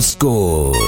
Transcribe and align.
Score. 0.00 0.81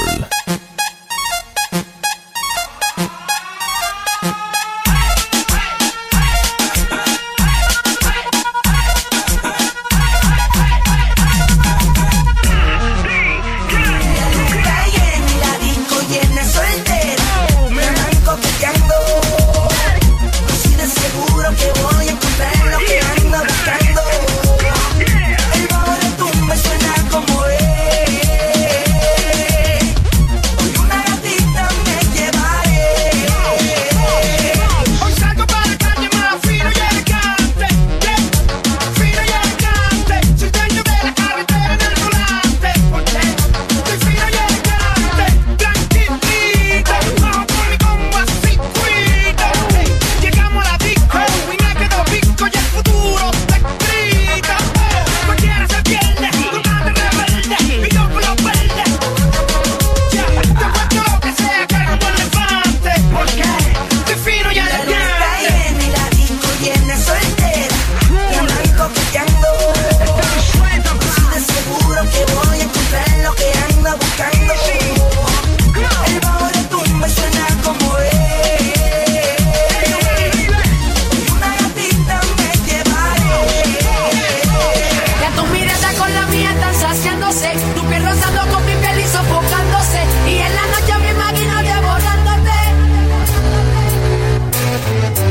sofocándose 89.14 90.00
y 90.26 90.38
en 90.38 90.54
la 90.58 90.66
noche 90.72 90.94
me 91.02 91.10
imagino 91.10 91.54
devorándote. 91.72 92.58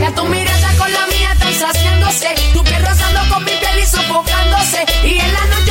ya 0.01 0.11
tu 0.15 0.25
mirada 0.25 0.69
con 0.77 0.91
la 0.91 1.05
mía 1.07 1.29
están 1.49 1.69
haciéndose, 1.69 2.29
tu 2.53 2.63
piel 2.63 2.85
rozando 2.85 3.21
con 3.31 3.43
mi 3.43 3.51
piel 3.51 3.79
y 3.83 3.85
sofocándose 3.85 4.85
y 5.03 5.19
en 5.19 5.33
la 5.33 5.45
noche 5.53 5.62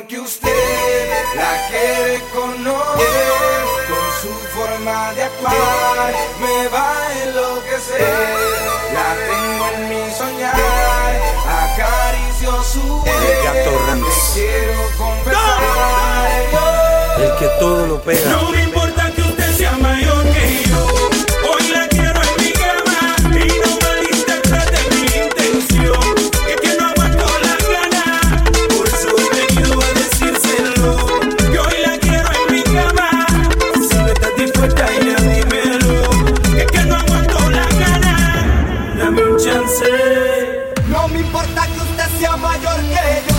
porque 0.00 0.18
usted 0.18 1.10
la 1.36 1.68
quiere 1.68 2.20
conocer. 2.34 3.60
Con 3.88 4.06
su 4.22 4.32
forma 4.56 5.12
de 5.14 5.22
actuar 5.24 6.14
me 6.40 6.68
va 6.68 7.06
a 7.06 7.22
enloquecer. 7.22 8.00
La 8.94 9.08
tengo 9.28 9.64
en 9.74 9.88
mi 9.88 10.10
soñar, 10.12 10.54
acaricio 11.64 12.62
su 12.64 13.02
piel. 13.04 13.14
El 17.18 17.36
que 17.38 17.48
todo 17.58 17.86
lo 17.86 18.00
pega. 18.00 18.59
해 42.96 43.29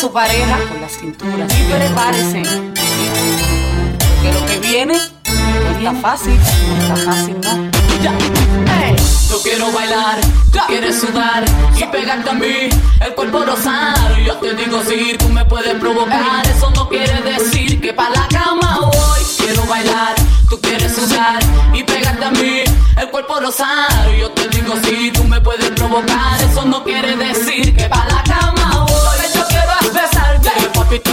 su 0.00 0.10
pareja 0.10 0.58
con 0.66 0.80
la 0.80 0.88
cintura. 0.88 1.46
Y 1.46 1.70
prepárese. 1.70 2.42
Que 4.22 4.32
lo 4.32 4.46
que 4.46 4.58
viene 4.60 4.94
no 4.94 5.78
está 5.78 5.92
fácil, 6.00 6.38
no 6.68 6.82
está 6.82 6.96
fácil, 6.96 7.36
¿no? 7.42 7.70
Yo 9.28 9.42
quiero 9.42 9.70
bailar, 9.72 10.18
tú 10.50 10.58
quieres 10.68 11.00
sudar 11.00 11.44
y 11.76 11.84
pegarte 11.84 12.30
a 12.30 12.32
mí, 12.32 12.70
el 13.04 13.14
cuerpo 13.14 13.44
rosado. 13.44 14.16
Yo 14.24 14.36
te 14.36 14.54
digo 14.54 14.82
si 14.84 14.98
sí, 14.98 15.16
tú 15.18 15.28
me 15.28 15.44
puedes 15.44 15.74
provocar, 15.74 16.46
eso 16.46 16.70
no 16.70 16.88
quiere 16.88 17.20
decir 17.20 17.78
que 17.78 17.92
pa' 17.92 18.08
la 18.08 18.26
cama 18.28 18.78
voy. 18.80 19.20
Quiero 19.36 19.66
bailar, 19.66 20.14
tú 20.48 20.58
quieres 20.62 20.94
sudar 20.94 21.40
y 21.74 21.82
pegarte 21.82 22.24
a 22.24 22.30
mí, 22.30 22.62
el 22.96 23.10
cuerpo 23.10 23.38
rosado. 23.38 24.14
Yo 24.18 24.30
te 24.30 24.48
digo 24.48 24.74
si 24.82 24.96
sí, 24.96 25.10
tú 25.12 25.24
me 25.24 25.42
puedes 25.42 25.70
provocar, 25.72 26.40
eso 26.42 26.64
no 26.64 26.84
quiere 26.84 27.16
decir 27.16 27.76
que 27.76 27.84
pa' 27.84 28.06
la 28.08 28.19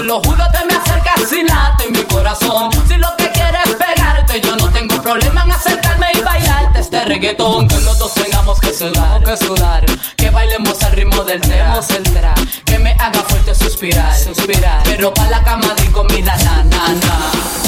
lo 0.07 0.21
juro, 0.21 0.43
te 0.51 0.65
me 0.65 0.73
acercas 0.73 1.29
sin 1.29 1.45
late 1.45 1.83
en 1.85 1.91
mi 1.91 2.03
corazón. 2.03 2.71
Si 2.87 2.95
lo 2.95 3.09
que 3.17 3.29
quieres 3.31 3.67
es 3.67 3.75
pegarte, 3.75 4.39
yo 4.39 4.55
no 4.55 4.71
tengo 4.71 5.01
problema 5.01 5.43
en 5.43 5.51
acercarme 5.51 6.07
y 6.13 6.21
bailarte 6.21 6.79
este 6.79 7.03
reggaetón. 7.03 7.67
Que 7.67 7.81
los 7.81 7.99
dos 7.99 8.13
tengamos 8.13 8.57
que 8.61 8.73
sudar, 8.73 9.21
que 9.21 9.35
sudar. 9.35 9.85
Que 10.15 10.29
bailemos 10.29 10.81
al 10.83 10.93
ritmo 10.93 11.23
del 11.25 11.41
tema, 11.41 11.81
el 11.89 12.03
tra. 12.03 12.33
Que 12.63 12.79
me 12.79 12.91
haga 12.91 13.21
fuerte 13.23 13.53
suspirar, 13.53 14.17
suspirar. 14.17 14.81
Pero 14.85 15.13
pa' 15.13 15.29
la 15.29 15.43
cama 15.43 15.75
digo, 15.81 16.05
mira, 16.05 16.37
na, 16.37 16.63
na, 16.63 16.87
na. 16.87 17.66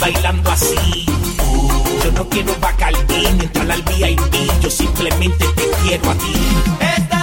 bailando 0.00 0.50
así. 0.50 1.06
Yo 2.02 2.12
no 2.12 2.28
quiero 2.28 2.54
Bacardi 2.60 3.26
ni 3.36 3.44
entrar 3.44 3.70
al 3.70 3.82
VIP, 3.82 4.62
yo 4.62 4.70
simplemente 4.70 5.44
te 5.54 5.70
quiero 5.82 6.10
a 6.10 6.14
ti. 6.14 7.19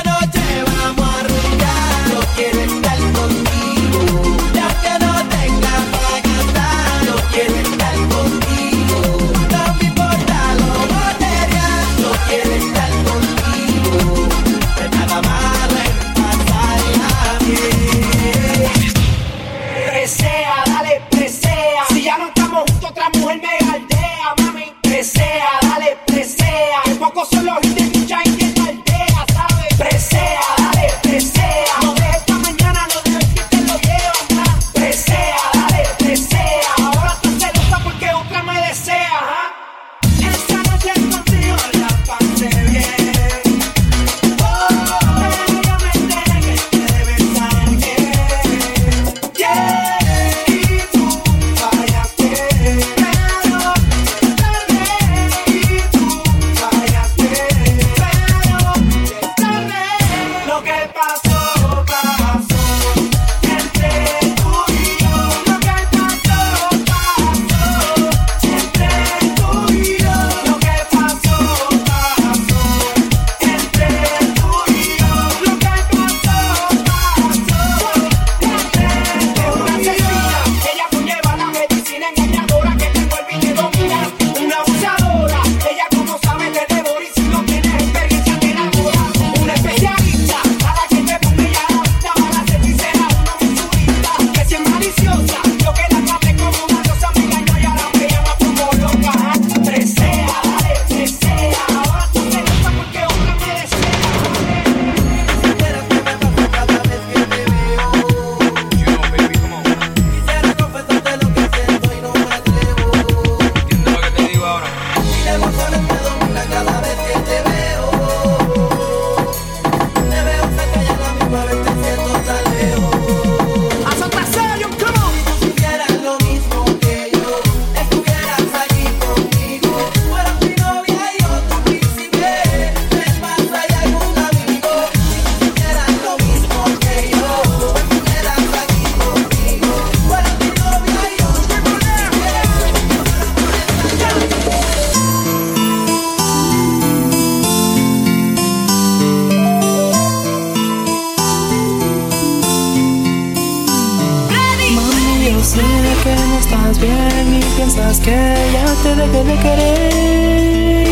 Que 158.08 158.20
ya 158.54 158.66
te 158.84 158.92
dejé 158.96 159.22
de 159.30 159.36
querer. 159.44 160.88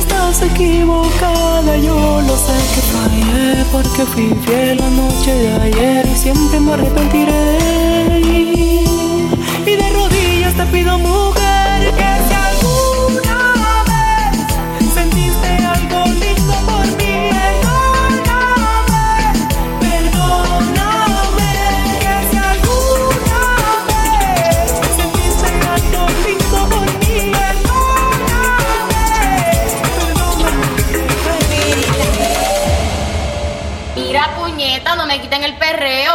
Estás 0.00 0.42
equivocada, 0.50 1.72
yo 1.86 1.96
lo 2.28 2.36
sé 2.46 2.56
que 2.72 2.82
fallé 2.92 3.64
porque 3.72 4.02
fui 4.12 4.28
fiel 4.44 4.78
la 4.78 4.90
noche 5.00 5.32
de 5.42 5.48
ayer 5.66 6.02
y 6.12 6.16
siempre 6.24 6.60
me 6.60 6.72
arrepentiré. 6.72 7.58
Y 9.70 9.74
de 9.80 9.88
rodillas 9.98 10.54
te 10.54 10.64
pido 10.72 10.98
mujer 10.98 11.45
me 35.16 35.22
quiten 35.22 35.44
el 35.44 35.54
perreo. 35.56 36.12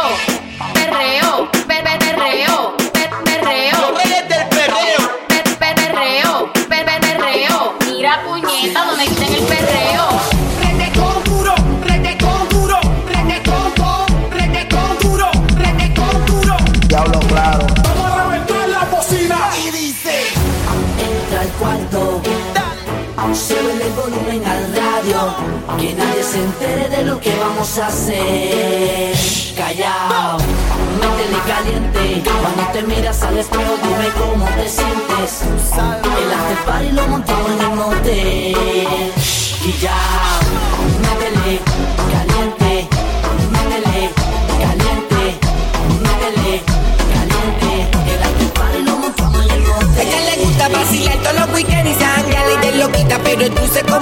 Perreo, 0.74 1.50
per, 1.66 1.82
per- 1.82 1.98
perreo, 1.98 2.76
per- 2.92 3.10
perreo. 3.24 3.78
del 4.28 4.48
perreo. 4.48 4.98
Per- 5.26 5.58
per- 5.58 5.74
perreo, 5.74 6.52
per- 6.68 6.84
per- 6.84 7.00
perreo. 7.00 7.74
Mira, 7.86 8.22
puñeta, 8.24 8.84
no 8.84 8.96
me 8.96 9.06
quiten 9.06 9.34
el 9.34 9.42
perreo. 9.42 10.04
Reggaetón 10.60 11.24
duro, 11.24 11.54
reggaetón 11.82 12.48
duro, 12.50 12.78
reggaetón 13.08 13.70
con, 13.72 14.30
reggaetón 14.30 14.98
duro, 15.00 15.30
reggaetón 15.56 16.26
duro. 16.26 16.56
Diablo 16.86 17.18
claro. 17.26 17.66
Vamos 17.82 18.12
a 18.12 18.22
reventar 18.24 18.68
la 18.68 18.84
bocina. 18.84 19.38
Y 19.66 19.70
dice. 19.70 20.26
Entra 20.98 21.40
al 21.40 21.48
cuarto, 21.58 22.22
sube 23.34 23.84
el 23.84 23.92
volumen 23.94 24.44
al 24.46 24.72
que 25.02 25.94
nadie 25.94 26.22
se 26.22 26.38
entere 26.38 26.88
de 26.88 27.04
lo 27.04 27.18
que 27.18 27.34
vamos 27.36 27.76
a 27.78 27.88
hacer. 27.88 29.14
Callao, 29.56 30.38
métele 31.00 31.38
caliente, 31.46 32.22
cuando 32.40 32.62
te 32.72 32.82
miras 32.82 33.22
al 33.22 33.38
espejo 33.38 33.74
dime 33.82 34.08
cómo 34.18 34.44
te 34.44 34.68
sientes. 34.68 35.42
El 35.42 36.32
after 36.32 36.64
party 36.66 36.92
lo 36.92 37.08
montamos 37.08 37.50
en 37.50 37.60
el 37.60 37.76
motel. 37.76 39.12
Y 39.64 39.72
ya, 39.80 39.98
métele 41.02 41.60
caliente, 42.12 42.21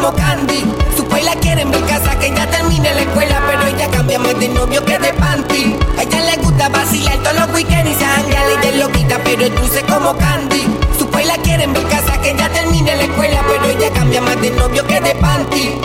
como 0.00 0.16
candy. 0.16 0.64
Su 0.96 1.04
pues 1.04 1.24
la 1.24 1.34
quiere 1.36 1.62
en 1.62 1.70
mi 1.70 1.80
casa 1.82 2.18
que 2.18 2.30
ya 2.34 2.46
termine 2.50 2.94
la 2.94 3.02
escuela, 3.02 3.42
pero 3.46 3.66
ella 3.66 3.90
cambia 3.90 4.18
más 4.18 4.38
de 4.38 4.48
novio 4.48 4.84
que 4.84 4.98
de 4.98 5.12
panty. 5.12 5.76
A 5.98 6.02
ella 6.02 6.20
le 6.20 6.36
gusta 6.36 6.68
vacilar 6.68 7.18
todos 7.18 7.36
los 7.36 7.50
weekends 7.54 7.90
y 7.90 7.94
sangrar 7.94 8.46
y 8.50 8.66
de 8.66 8.78
loquita, 8.78 9.20
pero 9.22 9.44
es 9.44 9.54
dulce 9.54 9.82
como 9.82 10.16
candy. 10.16 10.66
Su 10.98 11.06
pues 11.08 11.26
la 11.26 11.36
quiere 11.38 11.64
en 11.64 11.72
mi 11.72 11.82
casa 11.84 12.18
que 12.20 12.34
ya 12.36 12.48
termine 12.48 12.96
la 12.96 13.02
escuela, 13.02 13.44
pero 13.46 13.64
ella 13.66 13.92
cambia 13.92 14.20
más 14.22 14.40
de 14.40 14.50
novio 14.50 14.86
que 14.86 15.00
de 15.00 15.14
panty. 15.16 15.80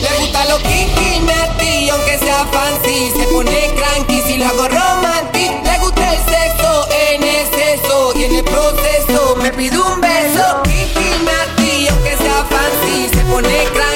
Le 0.00 0.18
gusta 0.18 0.44
lo 0.46 0.58
kinky, 0.58 1.20
nasty, 1.20 1.88
aunque 1.90 2.18
sea 2.18 2.44
fancy 2.46 3.12
Se 3.16 3.26
pone 3.26 3.74
cranky 3.76 4.22
si 4.22 4.38
lo 4.38 4.46
hago 4.46 4.66
romantic 4.66 5.52
Le 5.62 5.78
gusta 5.78 6.14
el 6.14 6.18
sexo 6.24 6.88
en 6.90 7.22
exceso 7.22 8.12
Y 8.16 8.24
en 8.24 8.36
el 8.36 8.44
proceso 8.44 9.36
me 9.36 9.52
pide 9.52 9.78
un 9.78 10.00
beso 10.00 10.69
fancy 13.42 13.89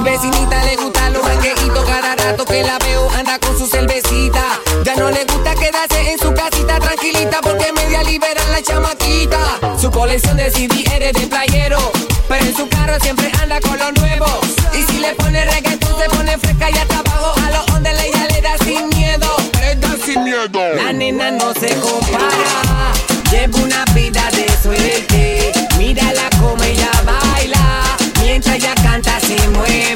mi, 0.00 0.10
vecinita 0.10 0.64
le 0.64 0.76
gusta 0.76 1.10
los 1.10 1.22
mangueitos 1.22 1.84
cada 1.84 2.16
rato 2.16 2.44
que 2.44 2.62
la 2.62 2.78
veo 2.78 3.08
anda 3.10 3.38
con 3.38 3.56
su 3.58 3.66
cervecita. 3.66 4.42
Ya 4.84 4.94
no 4.96 5.10
le 5.10 5.24
gusta 5.24 5.54
quedarse 5.54 6.12
en 6.12 6.18
su 6.18 6.32
casita 6.34 6.78
tranquilita 6.78 7.40
porque 7.42 7.72
media 7.72 8.02
libera 8.02 8.42
la 8.50 8.62
chamaquita. 8.62 9.38
Su 9.80 9.90
colección 9.90 10.36
de 10.36 10.50
CD 10.50 10.84
eres 10.94 11.12
de 11.12 11.26
playero, 11.26 11.78
pero 12.28 12.44
en 12.44 12.56
su 12.56 12.68
carro 12.68 12.98
siempre 13.00 13.30
anda 13.42 13.60
con 13.60 13.78
lo 13.78 13.92
nuevo. 13.92 14.26
Y 14.74 14.82
si 14.82 14.98
le 14.98 15.14
pone 15.14 15.44
reggaetón 15.44 15.98
se 15.98 16.08
pone 16.08 16.38
fresca 16.38 16.70
y 16.70 16.78
hasta 16.78 16.98
abajo 16.98 17.34
a 17.46 17.50
los 17.50 17.70
ondes 17.74 18.04
ella 18.04 18.26
le 18.32 18.40
da 18.40 18.56
sin 18.64 18.88
miedo. 18.90 19.28
Le 19.60 19.74
da 19.76 19.96
sin 20.04 20.24
miedo. 20.24 20.74
La 20.74 20.92
nena 20.92 21.30
no 21.30 21.52
se 21.54 21.74
compara, 21.76 22.92
lleva 23.30 23.58
una 23.58 23.84
vida 23.94 24.28
de 24.32 24.46
suerte. 24.62 25.15
Mueve. 29.56 29.95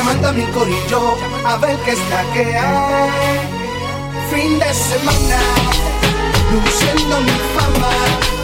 Llamando 0.00 0.28
a 0.28 0.32
mi 0.32 0.44
corillo 0.44 1.14
a 1.44 1.56
ver 1.56 1.76
qué 1.84 1.90
es 1.90 1.98
la 2.08 2.22
que 2.32 2.56
hay. 2.56 3.10
Fin 4.30 4.58
de 4.58 4.72
semana, 4.72 5.40
luciendo 6.50 7.20
mi 7.20 7.30
fama 7.54 8.39